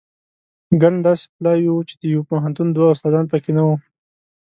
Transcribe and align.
ګڼ 0.81 0.93
داسې 1.05 1.25
پلاوي 1.35 1.67
وو 1.71 1.87
چې 1.89 1.95
د 2.01 2.03
یوه 2.13 2.27
پوهنتون 2.29 2.67
دوه 2.71 2.87
استادان 2.93 3.25
په 3.31 3.37
کې 3.43 3.51
نه 3.57 3.63
وو. 3.67 3.75